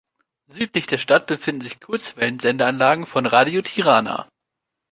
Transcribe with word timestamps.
Südlich 0.47 0.87
der 0.87 0.97
Stadt 0.97 1.27
befinden 1.27 1.61
sich 1.61 1.79
Kurzwellen-Sendeanlagen 1.79 3.05
von 3.05 3.27
Radio 3.27 3.61
Tirana. 3.61 4.27